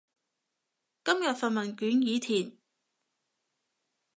[1.05, 2.57] 今日份問卷已填